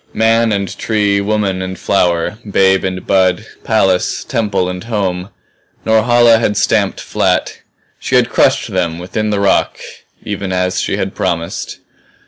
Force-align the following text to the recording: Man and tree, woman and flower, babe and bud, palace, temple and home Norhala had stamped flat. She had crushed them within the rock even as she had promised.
Man 0.15 0.51
and 0.51 0.75
tree, 0.79 1.21
woman 1.21 1.61
and 1.61 1.77
flower, 1.77 2.39
babe 2.49 2.83
and 2.83 3.05
bud, 3.05 3.45
palace, 3.63 4.23
temple 4.23 4.67
and 4.67 4.83
home 4.85 5.29
Norhala 5.85 6.39
had 6.39 6.57
stamped 6.57 6.99
flat. 6.99 7.59
She 7.99 8.15
had 8.15 8.27
crushed 8.27 8.71
them 8.71 8.97
within 8.97 9.29
the 9.29 9.39
rock 9.39 9.77
even 10.23 10.51
as 10.51 10.79
she 10.79 10.97
had 10.97 11.13
promised. 11.13 11.77